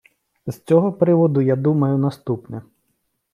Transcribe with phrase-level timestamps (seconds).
[0.47, 2.61] З цього приводу я думаю наступне.